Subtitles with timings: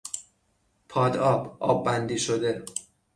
[0.89, 2.65] پاد آب، آب بندی شده